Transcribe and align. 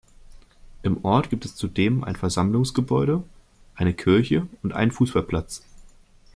Im 0.81 1.05
Ort 1.05 1.29
gibt 1.29 1.45
es 1.45 1.55
zudem 1.55 2.03
ein 2.03 2.15
Versammlungsgebäude, 2.15 3.21
eine 3.75 3.93
Kirche 3.93 4.47
und 4.63 4.73
einen 4.73 4.89
Fußballplatz. 4.89 5.61